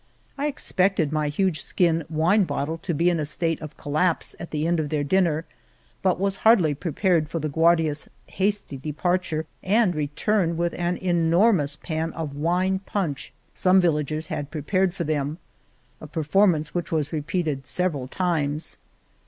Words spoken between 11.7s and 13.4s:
pan of wine punch